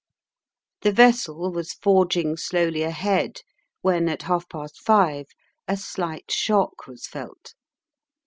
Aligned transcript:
The 0.81 0.91
vessel 0.91 1.51
was 1.51 1.73
forging 1.73 2.35
slowly 2.35 2.81
ahead, 2.81 3.41
when, 3.83 4.09
at 4.09 4.23
half 4.23 4.49
past 4.49 4.81
five, 4.83 5.27
a 5.67 5.77
slight 5.77 6.31
shock 6.31 6.87
was 6.87 7.05
felt. 7.05 7.53